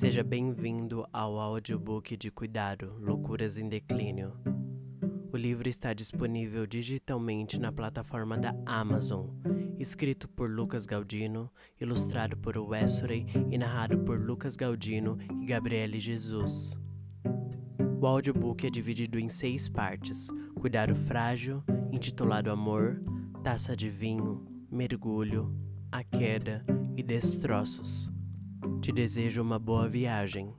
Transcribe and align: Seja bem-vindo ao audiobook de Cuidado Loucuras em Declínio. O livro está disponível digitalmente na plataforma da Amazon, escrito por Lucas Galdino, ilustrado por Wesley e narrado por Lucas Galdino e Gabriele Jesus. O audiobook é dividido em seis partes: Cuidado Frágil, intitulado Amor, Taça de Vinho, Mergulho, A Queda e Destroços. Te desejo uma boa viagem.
Seja 0.00 0.24
bem-vindo 0.24 1.06
ao 1.12 1.38
audiobook 1.38 2.16
de 2.16 2.30
Cuidado 2.30 2.96
Loucuras 2.98 3.58
em 3.58 3.68
Declínio. 3.68 4.32
O 5.30 5.36
livro 5.36 5.68
está 5.68 5.92
disponível 5.92 6.66
digitalmente 6.66 7.60
na 7.60 7.70
plataforma 7.70 8.38
da 8.38 8.54
Amazon, 8.64 9.26
escrito 9.78 10.26
por 10.26 10.48
Lucas 10.48 10.86
Galdino, 10.86 11.50
ilustrado 11.78 12.34
por 12.34 12.56
Wesley 12.56 13.26
e 13.50 13.58
narrado 13.58 13.98
por 13.98 14.18
Lucas 14.18 14.56
Galdino 14.56 15.18
e 15.42 15.44
Gabriele 15.44 15.98
Jesus. 15.98 16.74
O 18.00 18.06
audiobook 18.06 18.66
é 18.66 18.70
dividido 18.70 19.18
em 19.18 19.28
seis 19.28 19.68
partes: 19.68 20.28
Cuidado 20.58 20.94
Frágil, 20.94 21.62
intitulado 21.92 22.50
Amor, 22.50 23.02
Taça 23.44 23.76
de 23.76 23.90
Vinho, 23.90 24.46
Mergulho, 24.72 25.54
A 25.92 26.02
Queda 26.02 26.64
e 26.96 27.02
Destroços. 27.02 28.10
Te 28.90 28.94
desejo 28.94 29.40
uma 29.40 29.56
boa 29.56 29.88
viagem. 29.88 30.52